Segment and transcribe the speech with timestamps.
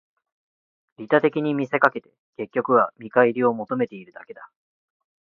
[0.97, 4.49] 利他的に見せかけて、結局は見返りを求めているだけだ